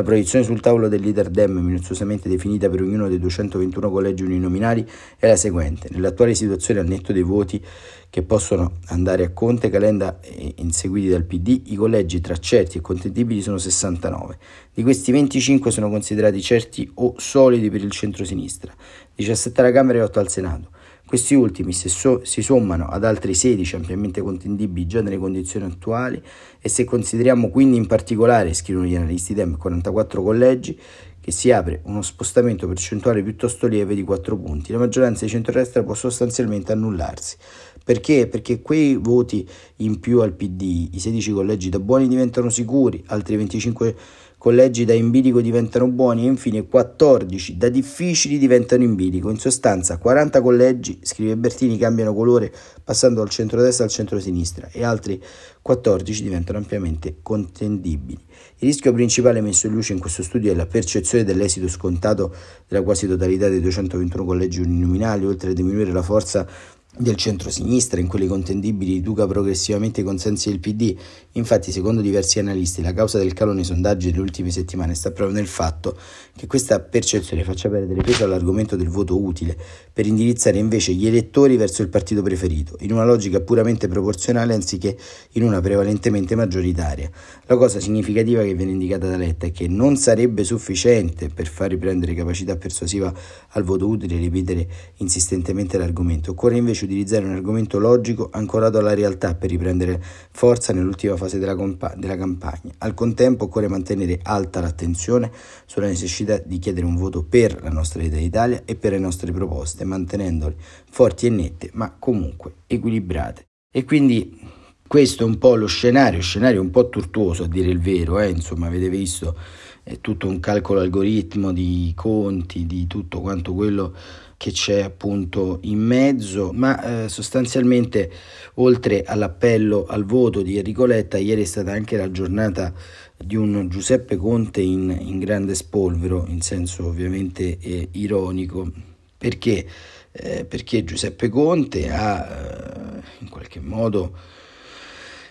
La 0.00 0.06
proiezione 0.06 0.46
sul 0.46 0.62
tavolo 0.62 0.88
del 0.88 1.02
leader 1.02 1.28
Dem, 1.28 1.58
minuziosamente 1.58 2.26
definita 2.26 2.70
per 2.70 2.80
ognuno 2.80 3.06
dei 3.06 3.18
221 3.18 3.90
collegi 3.90 4.22
uninominali, 4.22 4.88
è 5.18 5.26
la 5.26 5.36
seguente. 5.36 5.88
Nell'attuale 5.90 6.34
situazione, 6.34 6.80
al 6.80 6.86
netto 6.86 7.12
dei 7.12 7.20
voti 7.20 7.62
che 8.08 8.22
possono 8.22 8.78
andare 8.86 9.24
a 9.24 9.30
Conte, 9.32 9.68
Calenda 9.68 10.18
e 10.22 10.54
inseguiti 10.56 11.10
dal 11.10 11.24
PD, 11.24 11.64
i 11.66 11.74
collegi 11.74 12.22
tra 12.22 12.34
certi 12.38 12.78
e 12.78 12.80
contendibili 12.80 13.42
sono 13.42 13.58
69. 13.58 14.38
Di 14.72 14.82
questi 14.82 15.12
25 15.12 15.70
sono 15.70 15.90
considerati 15.90 16.40
certi 16.40 16.90
o 16.94 17.12
solidi 17.18 17.68
per 17.68 17.84
il 17.84 17.90
centro-sinistra, 17.90 18.72
17 19.14 19.60
alla 19.60 19.70
Camera 19.70 19.98
e 19.98 20.02
8 20.02 20.18
al 20.18 20.30
Senato. 20.30 20.70
Questi 21.10 21.34
ultimi 21.34 21.72
si, 21.72 21.88
so, 21.88 22.24
si 22.24 22.40
sommano 22.40 22.86
ad 22.86 23.02
altri 23.02 23.34
16 23.34 23.74
ampiamente 23.74 24.20
contendibili 24.20 24.86
già 24.86 25.02
nelle 25.02 25.18
condizioni 25.18 25.66
attuali 25.66 26.22
e 26.60 26.68
se 26.68 26.84
consideriamo 26.84 27.48
quindi 27.48 27.76
in 27.76 27.88
particolare, 27.88 28.54
scrivono 28.54 28.86
gli 28.86 28.94
analisti 28.94 29.34
DEM, 29.34 29.56
44 29.56 30.22
collegi, 30.22 30.78
che 31.20 31.32
si 31.32 31.50
apre 31.50 31.80
uno 31.86 32.02
spostamento 32.02 32.68
percentuale 32.68 33.24
piuttosto 33.24 33.66
lieve 33.66 33.96
di 33.96 34.04
4 34.04 34.38
punti. 34.38 34.70
La 34.70 34.78
maggioranza 34.78 35.24
di 35.24 35.32
centrodestra 35.32 35.82
può 35.82 35.94
sostanzialmente 35.94 36.70
annullarsi. 36.70 37.36
Perché? 37.82 38.28
Perché 38.28 38.62
quei 38.62 38.94
voti 38.94 39.44
in 39.78 39.98
più 39.98 40.20
al 40.20 40.34
PD, 40.34 40.90
i 40.92 41.00
16 41.00 41.32
collegi 41.32 41.70
da 41.70 41.80
buoni 41.80 42.06
diventano 42.06 42.50
sicuri, 42.50 43.02
altri 43.06 43.34
25 43.34 43.96
collegi 44.40 44.86
da 44.86 44.94
in 44.94 45.10
bilico 45.10 45.42
diventano 45.42 45.86
buoni 45.88 46.24
e 46.24 46.28
infine 46.28 46.66
14 46.66 47.58
da 47.58 47.68
difficili 47.68 48.38
diventano 48.38 48.82
in 48.82 48.94
bilico. 48.94 49.28
In 49.28 49.38
sostanza 49.38 49.98
40 49.98 50.40
collegi, 50.40 50.98
scrive 51.02 51.36
Bertini, 51.36 51.76
cambiano 51.76 52.14
colore 52.14 52.50
passando 52.82 53.20
dal 53.20 53.28
centro-destra 53.28 53.84
al 53.84 53.90
centro-sinistra 53.90 54.70
e 54.72 54.82
altri 54.82 55.22
14 55.60 56.22
diventano 56.22 56.56
ampiamente 56.56 57.16
contendibili. 57.20 58.18
Il 58.62 58.68
rischio 58.68 58.94
principale 58.94 59.42
messo 59.42 59.66
in 59.66 59.74
luce 59.74 59.92
in 59.92 59.98
questo 59.98 60.22
studio 60.22 60.50
è 60.50 60.54
la 60.54 60.64
percezione 60.64 61.22
dell'esito 61.22 61.68
scontato 61.68 62.34
della 62.66 62.82
quasi 62.82 63.06
totalità 63.06 63.50
dei 63.50 63.60
221 63.60 64.24
collegi 64.24 64.62
uninominali, 64.62 65.26
oltre 65.26 65.50
a 65.50 65.52
diminuire 65.52 65.92
la 65.92 66.02
forza 66.02 66.48
del 66.96 67.14
centro-sinistra 67.14 68.00
in 68.00 68.08
quelli 68.08 68.26
contendibili 68.26 68.94
riduca 68.94 69.26
progressivamente 69.26 70.00
i 70.00 70.04
consensi 70.04 70.50
del 70.50 70.58
PD. 70.58 70.96
Infatti, 71.32 71.70
secondo 71.70 72.00
diversi 72.00 72.40
analisti, 72.40 72.82
la 72.82 72.92
causa 72.92 73.18
del 73.18 73.32
calo 73.32 73.52
nei 73.52 73.64
sondaggi 73.64 74.10
delle 74.10 74.22
ultime 74.22 74.50
settimane 74.50 74.94
sta 74.94 75.12
proprio 75.12 75.36
nel 75.36 75.46
fatto 75.46 75.96
che 76.36 76.46
questa 76.46 76.80
percezione 76.80 77.44
faccia 77.44 77.68
perdere 77.68 78.02
peso 78.02 78.24
all'argomento 78.24 78.74
del 78.74 78.88
voto 78.88 79.20
utile 79.22 79.56
per 79.92 80.06
indirizzare 80.06 80.58
invece 80.58 80.92
gli 80.92 81.06
elettori 81.06 81.56
verso 81.56 81.82
il 81.82 81.88
partito 81.88 82.22
preferito, 82.22 82.76
in 82.80 82.92
una 82.92 83.04
logica 83.04 83.40
puramente 83.40 83.86
proporzionale 83.86 84.54
anziché 84.54 84.96
in 85.32 85.44
una 85.44 85.60
prevalentemente 85.60 86.34
maggioritaria. 86.34 87.08
La 87.46 87.56
cosa 87.56 87.78
significativa 87.78 88.42
che 88.42 88.54
viene 88.54 88.72
indicata 88.72 89.08
da 89.08 89.16
Letta 89.16 89.46
è 89.46 89.52
che 89.52 89.68
non 89.68 89.96
sarebbe 89.96 90.42
sufficiente 90.42 91.28
per 91.28 91.46
far 91.46 91.70
riprendere 91.70 92.14
capacità 92.14 92.56
persuasiva 92.56 93.12
al 93.50 93.62
voto 93.62 93.86
utile 93.86 94.16
ripetere 94.16 94.66
insistentemente 94.96 95.78
l'argomento, 95.78 96.32
occorre 96.32 96.56
invece 96.56 96.79
invece 96.80 96.84
utilizzare 96.84 97.24
un 97.24 97.32
argomento 97.32 97.78
logico 97.78 98.28
ancorato 98.32 98.78
alla 98.78 98.94
realtà 98.94 99.34
per 99.34 99.50
riprendere 99.50 100.02
forza 100.30 100.72
nell'ultima 100.72 101.16
fase 101.16 101.38
della, 101.38 101.54
compa- 101.54 101.94
della 101.96 102.16
campagna. 102.16 102.72
Al 102.78 102.94
contempo 102.94 103.44
occorre 103.44 103.68
mantenere 103.68 104.20
alta 104.22 104.60
l'attenzione 104.60 105.30
sulla 105.66 105.86
necessità 105.86 106.38
di 106.38 106.58
chiedere 106.58 106.86
un 106.86 106.96
voto 106.96 107.24
per 107.24 107.62
la 107.62 107.70
nostra 107.70 108.02
idea 108.02 108.20
d'Italia 108.20 108.62
e 108.64 108.74
per 108.74 108.92
le 108.92 108.98
nostre 108.98 109.32
proposte, 109.32 109.84
mantenendole 109.84 110.56
forti 110.90 111.26
e 111.26 111.30
nette, 111.30 111.70
ma 111.74 111.94
comunque 111.98 112.54
equilibrate. 112.66 113.44
E 113.72 113.84
quindi 113.84 114.38
questo 114.86 115.22
è 115.22 115.26
un 115.26 115.38
po' 115.38 115.54
lo 115.54 115.66
scenario, 115.66 116.20
scenario 116.20 116.60
un 116.60 116.70
po' 116.70 116.88
tortuoso 116.88 117.44
a 117.44 117.46
dire 117.46 117.70
il 117.70 117.80
vero, 117.80 118.18
eh? 118.18 118.28
insomma 118.28 118.66
avete 118.66 118.88
visto, 118.88 119.36
è 119.84 120.00
tutto 120.00 120.26
un 120.26 120.40
calcolo 120.40 120.80
algoritmo 120.80 121.52
di 121.52 121.92
conti, 121.94 122.66
di 122.66 122.88
tutto 122.88 123.20
quanto 123.20 123.54
quello 123.54 123.94
che 124.40 124.52
c'è 124.52 124.80
appunto 124.80 125.58
in 125.64 125.80
mezzo, 125.80 126.50
ma 126.54 127.04
eh, 127.04 127.08
sostanzialmente 127.10 128.10
oltre 128.54 129.02
all'appello 129.02 129.84
al 129.86 130.06
voto 130.06 130.40
di 130.40 130.56
Enrico 130.56 130.86
Letta, 130.86 131.18
ieri 131.18 131.42
è 131.42 131.44
stata 131.44 131.72
anche 131.72 131.98
la 131.98 132.10
giornata 132.10 132.72
di 133.18 133.36
un 133.36 133.68
Giuseppe 133.68 134.16
Conte 134.16 134.62
in, 134.62 134.96
in 134.98 135.18
grande 135.18 135.54
spolvero, 135.54 136.24
in 136.26 136.40
senso 136.40 136.86
ovviamente 136.86 137.58
eh, 137.58 137.88
ironico, 137.92 138.72
perché, 139.18 139.66
eh, 140.10 140.46
perché 140.46 140.84
Giuseppe 140.84 141.28
Conte 141.28 141.90
ha 141.90 142.26
eh, 142.26 143.02
in 143.18 143.28
qualche 143.28 143.60
modo 143.60 144.16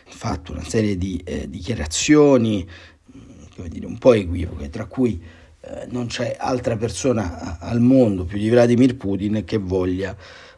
fatto 0.03 0.51
una 0.51 0.63
serie 0.63 0.99
di 0.99 1.19
eh, 1.25 1.49
dichiarazioni 1.49 2.63
come 3.55 3.69
dire, 3.69 3.87
un 3.87 3.97
po' 3.97 4.13
equivoche, 4.13 4.69
tra 4.69 4.85
cui 4.85 5.19
non 5.89 6.07
c'è 6.07 6.35
altra 6.39 6.77
persona 6.77 7.57
al 7.59 7.79
mondo 7.79 8.25
più 8.25 8.37
di 8.37 8.49
Vladimir 8.49 8.95
Putin 8.95 9.43
che 9.45 9.57
voglia 9.57 10.15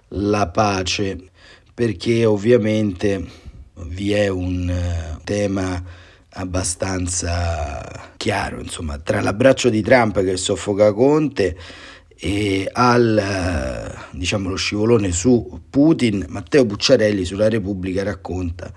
la 0.09 0.47
pace, 0.47 1.29
perché 1.73 2.25
ovviamente 2.25 3.25
vi 3.87 4.11
è 4.11 4.27
un 4.27 4.69
uh, 4.69 5.21
tema 5.23 5.83
abbastanza 6.33 8.11
chiaro, 8.17 8.59
insomma, 8.59 8.97
tra 8.99 9.21
l'abbraccio 9.21 9.69
di 9.69 9.81
Trump 9.81 10.23
che 10.23 10.37
soffoca 10.37 10.93
Conte 10.93 11.57
e 12.23 12.69
al 12.71 13.99
diciamo 14.11 14.49
lo 14.49 14.55
scivolone 14.55 15.11
su 15.11 15.61
Putin, 15.69 16.25
Matteo 16.29 16.65
Bucciarelli 16.65 17.25
sulla 17.25 17.49
Repubblica 17.49 18.03
racconta 18.03 18.71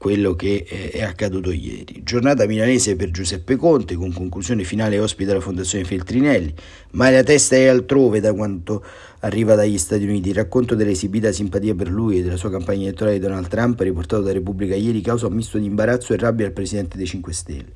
quello 0.00 0.34
che 0.34 0.64
è 0.64 1.02
accaduto 1.02 1.52
ieri. 1.52 2.00
Giornata 2.02 2.46
milanese 2.46 2.96
per 2.96 3.10
Giuseppe 3.10 3.56
Conte, 3.56 3.96
con 3.96 4.14
conclusione 4.14 4.64
finale 4.64 4.98
ospita 4.98 5.34
la 5.34 5.40
Fondazione 5.40 5.84
Feltrinelli, 5.84 6.54
ma 6.92 7.10
la 7.10 7.22
testa 7.22 7.56
è 7.56 7.66
altrove 7.66 8.18
da 8.18 8.32
quanto 8.32 8.82
arriva 9.18 9.54
dagli 9.54 9.76
Stati 9.76 10.04
Uniti. 10.04 10.30
Il 10.30 10.36
racconto 10.36 10.74
dell'esibita 10.74 11.30
simpatia 11.32 11.74
per 11.74 11.90
lui 11.90 12.18
e 12.18 12.22
della 12.22 12.38
sua 12.38 12.50
campagna 12.50 12.84
elettorale 12.84 13.18
di 13.18 13.26
Donald 13.26 13.48
Trump, 13.48 13.78
riportato 13.80 14.22
da 14.22 14.32
Repubblica 14.32 14.74
ieri, 14.74 15.02
causa 15.02 15.26
un 15.26 15.34
misto 15.34 15.58
di 15.58 15.66
imbarazzo 15.66 16.14
e 16.14 16.16
rabbia 16.16 16.46
al 16.46 16.52
presidente 16.52 16.96
dei 16.96 17.06
5 17.06 17.32
Stelle. 17.34 17.72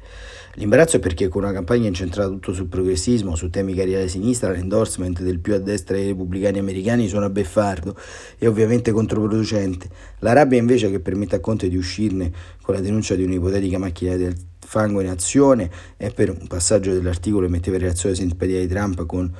L'imbarazzo 0.56 0.96
è 0.96 1.00
perché 1.00 1.26
con 1.26 1.42
una 1.42 1.52
campagna 1.52 1.88
incentrata 1.88 2.28
tutto 2.28 2.52
sul 2.52 2.66
progressismo, 2.66 3.34
su 3.34 3.50
temi 3.50 3.74
cari 3.74 3.96
alla 3.96 4.06
sinistra, 4.06 4.52
l'endorsement 4.52 5.20
del 5.20 5.40
più 5.40 5.54
a 5.54 5.58
destra 5.58 5.96
dei 5.96 6.06
repubblicani 6.06 6.60
americani 6.60 7.08
suona 7.08 7.28
beffardo 7.28 7.96
e 8.38 8.46
ovviamente 8.46 8.92
controproducente. 8.92 9.88
La 10.20 10.32
rabbia 10.32 10.58
invece 10.58 10.90
che 10.90 11.00
permette 11.00 11.36
a 11.36 11.40
Conte 11.40 11.68
di 11.68 11.76
uscirne 11.76 12.30
con 12.62 12.74
la 12.74 12.80
denuncia 12.80 13.16
di 13.16 13.24
un'ipotetica 13.24 13.78
macchina 13.78 14.14
del 14.14 14.36
fango 14.60 15.00
in 15.00 15.08
azione 15.08 15.68
e 15.96 16.10
per 16.10 16.30
un 16.30 16.46
passaggio 16.46 16.92
dell'articolo 16.92 17.48
metteva 17.48 17.76
in 17.76 17.82
reazione 17.82 18.14
simpatia 18.14 18.60
di 18.60 18.68
Trump 18.68 19.06
con, 19.06 19.32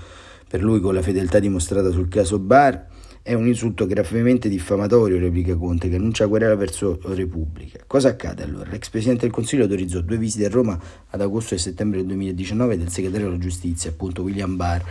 per 0.48 0.62
lui 0.64 0.80
con 0.80 0.94
la 0.94 1.02
fedeltà 1.02 1.38
dimostrata 1.38 1.90
sul 1.92 2.08
caso 2.08 2.40
Barr 2.40 2.92
è 3.26 3.32
un 3.32 3.46
insulto 3.46 3.86
gravemente 3.86 4.50
diffamatorio, 4.50 5.18
replica 5.18 5.56
Conte, 5.56 5.88
che 5.88 5.96
annuncia 5.96 6.28
querela 6.28 6.54
verso 6.56 7.00
Repubblica. 7.04 7.82
Cosa 7.86 8.10
accade 8.10 8.42
allora? 8.42 8.68
L'ex 8.68 8.90
Presidente 8.90 9.22
del 9.22 9.30
Consiglio 9.30 9.62
autorizzò 9.62 10.00
due 10.02 10.18
visite 10.18 10.44
a 10.44 10.50
Roma 10.50 10.78
ad 11.08 11.22
agosto 11.22 11.54
e 11.54 11.58
settembre 11.58 12.00
del 12.00 12.08
2019 12.08 12.76
del 12.76 12.90
segretario 12.90 13.28
della 13.28 13.38
Giustizia, 13.38 13.88
appunto 13.88 14.20
William 14.20 14.56
Barr, 14.56 14.82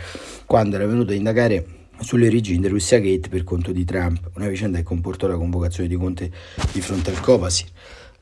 quando 0.46 0.74
era 0.74 0.84
venuto 0.84 1.12
a 1.12 1.14
indagare 1.14 1.64
sulle 2.00 2.26
origini 2.26 2.58
del 2.58 2.72
Russia 2.72 2.98
Gate 2.98 3.28
per 3.28 3.44
conto 3.44 3.70
di 3.70 3.84
Trump, 3.84 4.32
una 4.34 4.48
vicenda 4.48 4.78
che 4.78 4.82
comportò 4.82 5.28
la 5.28 5.36
convocazione 5.36 5.88
di 5.88 5.94
Conte 5.94 6.32
di 6.72 6.80
fronte 6.80 7.10
al 7.10 7.20
Copasir. 7.20 7.68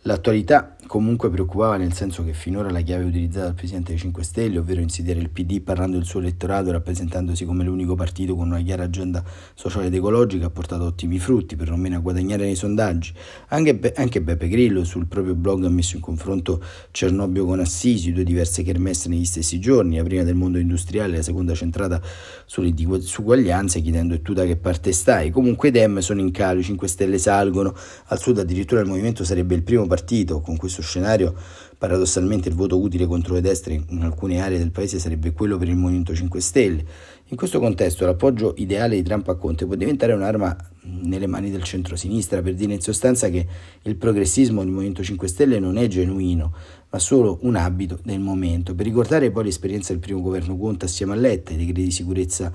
L'attualità 0.05 0.75
comunque 0.89 1.31
preoccupava 1.31 1.77
nel 1.77 1.93
senso 1.93 2.25
che 2.25 2.33
finora 2.33 2.71
la 2.71 2.81
chiave 2.81 3.05
utilizzata 3.05 3.47
dal 3.47 3.55
Presidente 3.55 3.93
dei 3.93 4.01
5 4.01 4.25
Stelle, 4.25 4.59
ovvero 4.59 4.81
insidiare 4.81 5.21
il 5.21 5.31
PD 5.31 5.61
parlando 5.61 5.97
del 5.97 6.05
suo 6.05 6.19
elettorato 6.19 6.69
e 6.69 6.73
rappresentandosi 6.73 7.45
come 7.45 7.63
l'unico 7.63 7.95
partito 7.95 8.35
con 8.35 8.49
una 8.49 8.61
chiara 8.61 8.83
agenda 8.83 9.23
sociale 9.55 9.87
ed 9.87 9.95
ecologica, 9.95 10.47
ha 10.47 10.51
portato 10.51 10.85
ottimi 10.85 11.21
frutti, 11.21 11.55
per 11.55 11.71
non 11.71 11.79
meno 11.79 11.97
a 11.97 12.01
guadagnare 12.01 12.45
nei 12.45 12.57
sondaggi. 12.57 13.15
Anche, 13.49 13.77
Be- 13.77 13.93
anche 13.97 14.21
Beppe 14.21 14.49
Grillo 14.49 14.83
sul 14.83 15.07
proprio 15.07 15.37
blog 15.37 15.65
ha 15.65 15.71
messo 15.71 15.95
in 15.95 16.03
confronto 16.03 16.61
Cernobbio 16.91 17.47
con 17.47 17.61
Assisi, 17.61 18.13
due 18.13 18.25
diverse 18.25 18.65
kermesse 18.65 19.09
negli 19.09 19.25
stessi 19.25 19.61
giorni, 19.61 19.97
la 19.97 20.03
prima 20.03 20.25
del 20.25 20.35
mondo 20.35 20.59
industriale, 20.59 21.17
la 21.17 21.23
seconda 21.23 21.55
centrata 21.55 22.03
sulle 22.45 22.75
disuguaglianze, 22.75 23.81
chiedendo 23.81 24.15
e 24.15 24.21
tu 24.21 24.33
da 24.35 24.45
che 24.45 24.57
parte 24.57 24.91
stai. 24.91 25.31
Comunque 25.31 25.69
i 25.69 25.71
Dem 25.71 26.01
sono 26.01 26.21
in 26.21 26.33
calo, 26.33 26.59
i 26.59 26.65
5 26.65 26.89
Stelle 26.89 27.19
salgono, 27.19 27.73
al 28.07 28.19
sud 28.19 28.41
addirittura 28.41 28.81
il 28.81 28.89
movimento 28.89 29.25
sarebbe 29.25 29.55
il 29.55 29.63
primo 29.63 29.87
partito 29.93 30.41
con 30.41 30.57
questo 30.57 30.81
scenario, 30.81 31.35
paradossalmente 31.77 32.49
il 32.49 32.55
voto 32.55 32.81
utile 32.81 33.05
contro 33.07 33.35
le 33.35 33.43
destre 33.43 33.85
in 33.87 34.03
alcune 34.03 34.41
aree 34.41 34.57
del 34.57 34.71
paese 34.71 34.99
sarebbe 34.99 35.33
quello 35.33 35.59
per 35.59 35.69
il 35.69 35.77
Movimento 35.77 36.15
5 36.15 36.41
Stelle. 36.41 36.85
In 37.27 37.37
questo 37.37 37.61
contesto 37.61 38.07
l'appoggio 38.07 38.55
ideale 38.57 38.97
di 38.97 39.03
Trump 39.03 39.29
a 39.29 39.35
Conte 39.35 39.67
può 39.67 39.75
diventare 39.75 40.15
un'arma 40.15 40.57
nelle 41.03 41.27
mani 41.27 41.51
del 41.51 41.63
centro-sinistra 41.63 42.41
per 42.41 42.55
dire 42.55 42.73
in 42.73 42.81
sostanza 42.81 43.29
che 43.29 43.47
il 43.83 43.97
progressismo 43.97 44.63
del 44.63 44.73
Movimento 44.73 45.03
5 45.03 45.29
Stelle 45.29 45.59
non 45.59 45.77
è 45.77 45.87
genuino, 45.89 46.55
ma 46.89 46.99
solo 46.99 47.41
un 47.43 47.57
abito 47.57 47.99
del 48.03 48.21
momento. 48.21 48.75
Per 48.75 48.87
ricordare 48.87 49.31
poi 49.31 49.45
l'esperienza 49.45 49.93
del 49.93 50.01
primo 50.01 50.23
governo 50.23 50.57
Conte 50.57 50.87
assieme 50.87 51.13
a 51.13 51.17
Letta, 51.17 51.53
i 51.53 51.57
decreti 51.57 51.85
di 51.85 51.91
sicurezza 51.91 52.51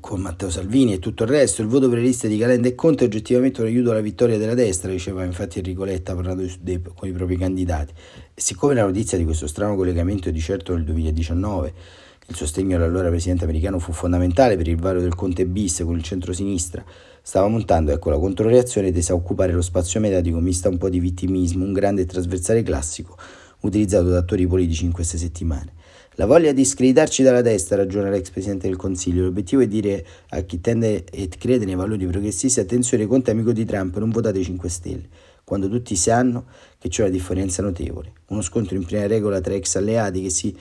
con 0.00 0.20
Matteo 0.20 0.50
Salvini 0.50 0.94
e 0.94 0.98
tutto 0.98 1.22
il 1.22 1.28
resto, 1.28 1.62
il 1.62 1.68
voto 1.68 1.88
per 1.88 1.98
le 1.98 2.04
liste 2.04 2.26
di 2.26 2.38
Calenda 2.38 2.66
e 2.66 2.74
Conte 2.74 3.04
è 3.04 3.06
oggettivamente 3.06 3.60
un 3.60 3.68
aiuto 3.68 3.90
alla 3.90 4.00
vittoria 4.00 4.38
della 4.38 4.54
destra, 4.54 4.90
diceva 4.90 5.24
infatti 5.24 5.58
Enrico 5.58 5.84
Letta 5.84 6.14
parlando 6.14 6.44
dei, 6.60 6.82
con 6.82 7.08
i 7.08 7.12
propri 7.12 7.36
candidati. 7.36 7.92
E 8.34 8.40
siccome 8.40 8.74
la 8.74 8.84
notizia 8.84 9.16
di 9.16 9.24
questo 9.24 9.46
strano 9.46 9.76
collegamento 9.76 10.28
è 10.28 10.32
di 10.32 10.40
certo 10.40 10.74
nel 10.74 10.84
2019, 10.84 11.72
il 12.26 12.34
sostegno 12.34 12.76
all'allora 12.76 13.08
presidente 13.08 13.44
americano 13.44 13.78
fu 13.78 13.92
fondamentale 13.92 14.56
per 14.56 14.66
il 14.66 14.76
varo 14.76 15.00
del 15.00 15.14
Conte 15.14 15.46
bis 15.46 15.82
con 15.84 15.96
il 15.96 16.02
centro-sinistra, 16.02 16.84
stava 17.22 17.46
montando 17.48 17.92
ecco 17.92 18.10
la 18.10 18.18
controreazione 18.18 18.92
tesa 18.92 19.12
a 19.12 19.16
occupare 19.16 19.52
lo 19.52 19.62
spazio 19.62 20.00
mediatico 20.00 20.40
mista 20.40 20.68
un 20.68 20.78
po' 20.78 20.88
di 20.88 20.98
vittimismo, 20.98 21.64
un 21.64 21.72
grande 21.72 22.02
e 22.02 22.06
trasversale 22.06 22.62
classico 22.62 23.16
utilizzato 23.60 24.08
da 24.08 24.18
attori 24.18 24.46
politici 24.46 24.84
in 24.84 24.92
queste 24.92 25.18
settimane. 25.18 25.72
La 26.14 26.26
voglia 26.26 26.52
di 26.52 26.64
screditarci 26.64 27.22
dalla 27.22 27.40
destra, 27.40 27.76
ragiona 27.76 28.10
l'ex 28.10 28.30
Presidente 28.30 28.66
del 28.66 28.76
Consiglio. 28.76 29.22
L'obiettivo 29.22 29.62
è 29.62 29.68
dire 29.68 30.04
a 30.30 30.40
chi 30.40 30.60
tende 30.60 31.04
e 31.04 31.28
crede 31.28 31.64
nei 31.64 31.76
valori 31.76 32.04
progressisti 32.06 32.58
attenzione, 32.58 33.06
Conte 33.06 33.30
amico 33.30 33.52
di 33.52 33.64
Trump, 33.64 33.96
non 33.98 34.10
votate 34.10 34.42
5 34.42 34.68
Stelle, 34.68 35.08
quando 35.44 35.68
tutti 35.68 35.94
sanno 35.94 36.46
che 36.78 36.88
c'è 36.88 37.02
una 37.02 37.12
differenza 37.12 37.62
notevole. 37.62 38.12
Uno 38.26 38.42
scontro 38.42 38.74
in 38.74 38.84
prima 38.84 39.06
regola 39.06 39.40
tra 39.40 39.54
ex 39.54 39.76
alleati 39.76 40.20
che 40.20 40.30
si 40.30 40.54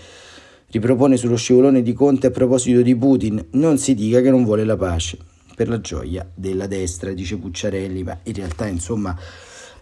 ripropone 0.67 1.17
sullo 1.17 1.35
scivolone 1.35 1.81
di 1.81 1.93
Conte 1.93 2.27
a 2.27 2.31
proposito 2.31 2.81
di 2.83 2.95
Putin. 2.95 3.47
Non 3.51 3.79
si 3.79 3.95
dica 3.95 4.21
che 4.21 4.29
non 4.29 4.43
vuole 4.43 4.63
la 4.63 4.77
pace. 4.77 5.17
Per 5.55 5.67
la 5.67 5.81
gioia 5.81 6.29
della 6.33 6.67
destra, 6.67 7.11
dice 7.11 7.37
Pucciarelli, 7.37 8.03
ma 8.03 8.17
in 8.23 8.33
realtà 8.33 8.67
insomma 8.67 9.17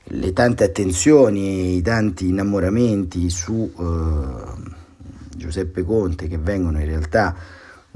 le 0.06 0.32
tante 0.32 0.64
attenzioni, 0.64 1.76
i 1.76 1.82
tanti 1.82 2.30
innamoramenti 2.30 3.30
su... 3.30 3.70
Uh, 3.76 4.67
Giuseppe 5.38 5.84
Conte, 5.84 6.28
che 6.28 6.38
vengono 6.38 6.80
in 6.80 6.86
realtà 6.86 7.36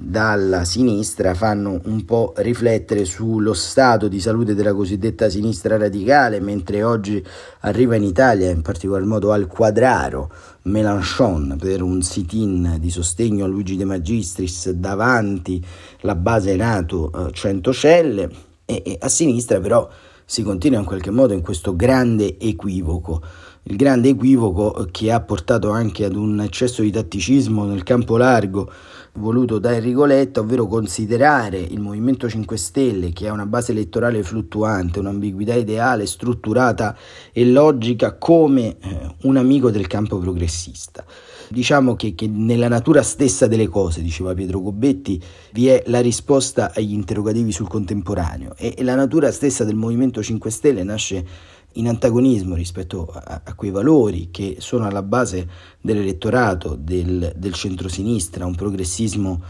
dalla 0.04 0.64
sinistra 0.66 1.36
fanno 1.36 1.80
un 1.84 2.06
po' 2.06 2.34
riflettere 2.38 3.06
sullo 3.06 3.54
stato 3.54 4.08
di 4.08 4.20
salute 4.20 4.56
della 4.56 4.74
cosiddetta 4.74 5.30
sinistra 5.30 5.78
radicale, 5.78 6.40
mentre 6.40 6.82
oggi 6.82 7.24
arriva 7.60 7.96
in 7.96 8.04
Italia, 8.04 8.50
in 8.50 8.62
particolar 8.62 9.04
modo 9.04 9.32
al 9.32 9.46
Quadraro, 9.46 10.32
Mélenchon 10.64 11.56
per 11.60 11.84
un 11.84 12.02
sit-in 12.02 12.78
di 12.80 12.90
sostegno 12.90 13.46
a 13.46 13.48
Luigi 13.48 13.78
De 13.78 13.86
Magistris 13.86 14.72
davanti 14.72 15.64
la 16.02 16.16
base 16.16 16.56
NATO 16.56 17.12
eh, 17.12 17.32
Centocelle 17.32 18.30
e, 18.66 18.82
e 18.86 18.98
a 19.00 19.08
sinistra 19.08 19.60
però 19.60 19.88
si 20.26 20.44
continua 20.44 20.80
in 20.80 20.86
qualche 20.86 21.12
modo 21.12 21.34
in 21.34 21.42
questo 21.42 21.76
grande 21.76 22.40
equivoco 22.40 23.22
il 23.64 23.76
grande 23.76 24.10
equivoco 24.10 24.88
che 24.92 25.12
ha 25.12 25.22
portato 25.22 25.70
anche 25.70 26.06
ad 26.06 26.16
un 26.16 26.42
eccesso 26.42 26.82
di 26.82 26.92
tatticismo 26.92 27.66
nel 27.66 27.84
campo 27.84 28.18
largo 28.18 28.72
voluto 29.14 29.60
da 29.60 29.74
Enrico 29.74 30.06
Letta, 30.06 30.40
ovvero 30.40 30.68
considerare 30.68 31.60
il 31.60 31.80
Movimento 31.80 32.30
5 32.30 32.58
Stelle, 32.58 33.12
che 33.12 33.28
ha 33.28 33.34
una 33.34 33.46
base 33.46 33.72
elettorale 33.72 34.24
fluttuante, 34.24 35.00
un'ambiguità 35.00 35.54
ideale, 35.54 36.06
strutturata 36.06 36.96
e 37.32 37.46
logica, 37.46 38.18
come 38.18 38.78
eh, 38.80 39.16
un 39.24 39.38
amico 39.38 39.70
del 39.70 39.88
campo 39.88 40.18
progressista. 40.18 41.04
Diciamo 41.50 41.98
che, 41.98 42.16
che, 42.16 42.28
nella 42.28 42.70
natura 42.70 43.04
stessa 43.04 43.48
delle 43.48 43.68
cose, 43.68 44.02
diceva 44.02 44.34
Pietro 44.34 44.62
Gobetti, 44.62 45.22
vi 45.52 45.68
è 45.68 45.84
la 45.88 46.00
risposta 46.00 46.72
agli 46.74 46.94
interrogativi 46.94 47.52
sul 47.52 47.68
contemporaneo 47.68 48.56
e, 48.56 48.74
e 48.78 48.84
la 48.84 48.96
natura 48.96 49.32
stessa 49.32 49.66
del 49.66 49.76
Movimento 49.76 50.24
5 50.24 50.50
Stelle 50.50 50.84
nasce 50.84 51.26
in 51.74 51.88
antagonismo 51.88 52.56
rispetto 52.56 53.08
a, 53.08 53.42
a, 53.44 53.54
quei 53.56 53.72
valori 53.72 54.30
che 54.32 54.58
sono 54.60 54.86
alla 54.86 55.04
base 55.04 55.48
dell'elettorato 55.80 56.76
del, 56.76 57.34
del 57.36 57.54
centrosinistra, 57.54 58.46
un 58.46 58.56
progressismo 58.56 59.42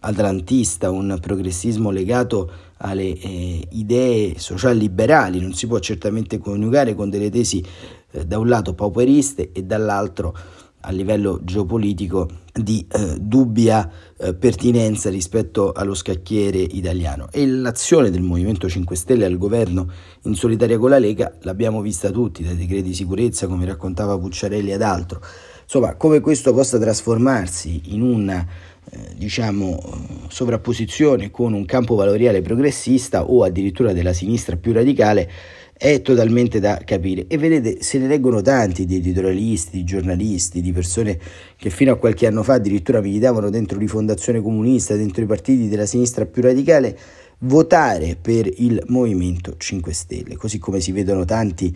atlantista, 0.00 0.90
un 0.90 1.18
progressismo 1.20 1.90
legato 1.90 2.50
alle 2.78 3.18
eh, 3.18 3.66
idee 3.70 4.38
sociali 4.38 4.78
liberali, 4.78 5.40
non 5.40 5.52
si 5.54 5.66
può 5.66 5.78
certamente 5.78 6.38
coniugare 6.38 6.94
con 6.94 7.10
delle 7.10 7.30
tesi 7.30 7.64
eh, 8.10 8.24
da 8.24 8.38
un 8.38 8.48
lato 8.48 8.74
pauperiste 8.74 9.50
e 9.52 9.62
dall'altro 9.64 10.36
a 10.80 10.90
livello 10.90 11.40
geopolitico 11.42 12.28
di 12.52 12.86
eh, 12.90 13.16
dubbia 13.20 13.90
eh, 14.16 14.34
pertinenza 14.34 15.10
rispetto 15.10 15.72
allo 15.72 15.94
scacchiere 15.94 16.58
italiano. 16.58 17.28
E 17.30 17.46
l'azione 17.46 18.10
del 18.10 18.22
Movimento 18.22 18.68
5 18.68 18.96
Stelle 18.96 19.24
al 19.24 19.38
governo 19.38 19.90
in 20.22 20.34
solitaria 20.34 20.78
con 20.78 20.90
la 20.90 20.98
Lega 20.98 21.32
l'abbiamo 21.42 21.80
vista 21.80 22.10
tutti 22.10 22.42
dai 22.42 22.56
decreti 22.56 22.88
di 22.88 22.94
sicurezza 22.94 23.46
come 23.46 23.64
raccontava 23.64 24.18
Pucciarelli 24.18 24.72
ad 24.72 24.82
altro. 24.82 25.20
Insomma 25.62 25.96
come 25.96 26.20
questo 26.20 26.54
possa 26.54 26.78
trasformarsi 26.78 27.94
in 27.94 28.02
una 28.02 28.46
diciamo 29.14 29.78
sovrapposizione 30.28 31.30
con 31.30 31.52
un 31.52 31.64
campo 31.64 31.94
valoriale 31.94 32.42
progressista 32.42 33.24
o 33.24 33.44
addirittura 33.44 33.92
della 33.92 34.12
sinistra 34.12 34.56
più 34.56 34.72
radicale 34.72 35.30
è 35.78 36.02
totalmente 36.02 36.58
da 36.58 36.80
capire. 36.84 37.26
E 37.28 37.38
vedete 37.38 37.82
se 37.82 37.98
ne 37.98 38.08
leggono 38.08 38.42
tanti 38.42 38.84
di 38.84 38.96
editorialisti, 38.96 39.76
di 39.78 39.84
giornalisti, 39.84 40.60
di 40.60 40.72
persone 40.72 41.18
che 41.56 41.70
fino 41.70 41.92
a 41.92 41.96
qualche 41.96 42.26
anno 42.26 42.42
fa 42.42 42.54
addirittura 42.54 43.00
militavano 43.00 43.48
dentro 43.48 43.78
rifondazione 43.78 44.42
comunista, 44.42 44.96
dentro 44.96 45.22
i 45.22 45.26
partiti 45.26 45.68
della 45.68 45.86
sinistra 45.86 46.26
più 46.26 46.42
radicale, 46.42 46.98
votare 47.40 48.16
per 48.20 48.50
il 48.56 48.82
Movimento 48.88 49.54
5 49.56 49.92
Stelle, 49.92 50.36
così 50.36 50.58
come 50.58 50.80
si 50.80 50.90
vedono 50.90 51.24
tanti 51.24 51.74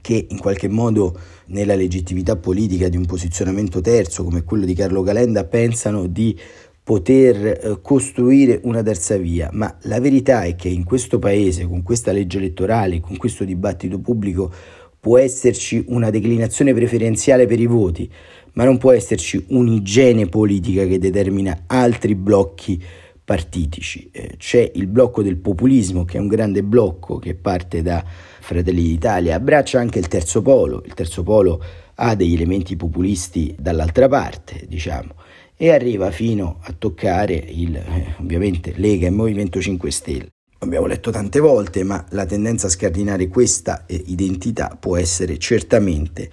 che 0.00 0.26
in 0.28 0.38
qualche 0.38 0.68
modo 0.68 1.18
nella 1.46 1.74
legittimità 1.74 2.36
politica 2.36 2.88
di 2.88 2.96
un 2.96 3.06
posizionamento 3.06 3.80
terzo 3.80 4.24
come 4.24 4.44
quello 4.44 4.64
di 4.64 4.74
Carlo 4.74 5.02
Calenda 5.02 5.44
pensano 5.44 6.06
di 6.06 6.38
poter 6.84 7.46
eh, 7.46 7.78
costruire 7.80 8.60
una 8.64 8.82
terza 8.82 9.16
via, 9.16 9.48
ma 9.52 9.76
la 9.82 10.00
verità 10.00 10.42
è 10.42 10.56
che 10.56 10.68
in 10.68 10.84
questo 10.84 11.18
paese, 11.18 11.66
con 11.66 11.82
questa 11.82 12.10
legge 12.12 12.38
elettorale, 12.38 13.00
con 13.00 13.16
questo 13.16 13.44
dibattito 13.44 13.98
pubblico, 14.00 14.52
può 14.98 15.18
esserci 15.18 15.84
una 15.88 16.10
declinazione 16.10 16.74
preferenziale 16.74 17.46
per 17.46 17.60
i 17.60 17.66
voti, 17.66 18.10
ma 18.54 18.64
non 18.64 18.78
può 18.78 18.92
esserci 18.92 19.44
un'igiene 19.48 20.26
politica 20.26 20.84
che 20.84 20.98
determina 20.98 21.64
altri 21.66 22.14
blocchi 22.14 22.82
partitici. 23.24 24.10
Eh, 24.12 24.34
c'è 24.36 24.70
il 24.74 24.86
blocco 24.86 25.22
del 25.22 25.36
populismo, 25.36 26.04
che 26.04 26.16
è 26.16 26.20
un 26.20 26.28
grande 26.28 26.62
blocco 26.62 27.18
che 27.18 27.34
parte 27.34 27.82
da 27.82 28.04
Fratelli 28.04 28.82
d'Italia, 28.82 29.36
abbraccia 29.36 29.78
anche 29.78 29.98
il 29.98 30.08
terzo 30.08 30.42
polo, 30.42 30.82
il 30.84 30.94
terzo 30.94 31.22
polo 31.22 31.62
ha 31.94 32.14
degli 32.14 32.34
elementi 32.34 32.76
populisti 32.76 33.54
dall'altra 33.58 34.08
parte, 34.08 34.64
diciamo 34.68 35.14
e 35.62 35.70
arriva 35.70 36.10
fino 36.10 36.58
a 36.62 36.74
toccare 36.76 37.34
il, 37.34 37.76
eh, 37.76 38.16
ovviamente 38.18 38.72
Lega 38.74 39.06
e 39.06 39.10
Movimento 39.10 39.60
5 39.60 39.90
Stelle. 39.92 40.26
Abbiamo 40.58 40.86
letto 40.86 41.12
tante 41.12 41.38
volte, 41.38 41.84
ma 41.84 42.04
la 42.10 42.26
tendenza 42.26 42.66
a 42.66 42.70
scardinare 42.70 43.28
questa 43.28 43.86
eh, 43.86 44.02
identità 44.06 44.76
può 44.78 44.96
essere 44.96 45.38
certamente 45.38 46.28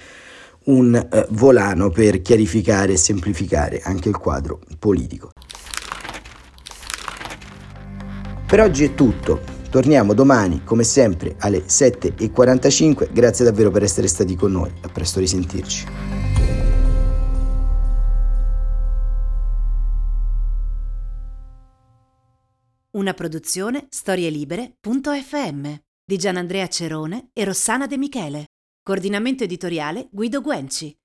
un 0.65 0.95
eh, 0.95 1.27
volano 1.29 1.91
per 1.91 2.23
chiarificare 2.23 2.93
e 2.93 2.97
semplificare 2.97 3.81
anche 3.83 4.09
il 4.09 4.17
quadro 4.17 4.61
politico. 4.79 5.29
Per 8.49 8.59
oggi 8.61 8.83
è 8.83 8.95
tutto. 8.95 9.41
Torniamo 9.69 10.15
domani, 10.15 10.63
come 10.63 10.83
sempre, 10.83 11.35
alle 11.37 11.65
7.45. 11.65 13.13
Grazie 13.13 13.45
davvero 13.45 13.69
per 13.69 13.83
essere 13.83 14.07
stati 14.07 14.35
con 14.35 14.51
noi. 14.53 14.71
A 14.81 14.87
presto 14.87 15.19
risentirci. 15.19 15.85
Una 22.93 23.13
produzione 23.13 23.85
storielibere.fm 23.87 25.73
di 26.03 26.17
Gianandrea 26.17 26.65
Cerone 26.65 27.29
e 27.33 27.43
Rossana 27.43 27.85
De 27.85 27.97
Michele. 27.99 28.45
Coordinamento 28.81 29.43
editoriale 29.43 30.07
Guido 30.11 30.41
Guenci. 30.41 30.99